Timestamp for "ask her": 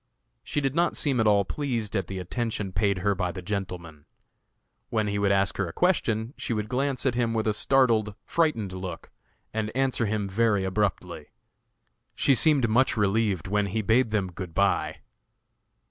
5.31-5.67